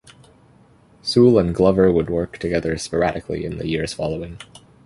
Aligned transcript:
Soule 1.03 1.37
and 1.37 1.53
Glover 1.53 1.91
would 1.91 2.09
work 2.09 2.39
together 2.39 2.75
sporadically 2.79 3.45
in 3.45 3.59
the 3.59 3.67
years 3.67 3.93
following. 3.93 4.39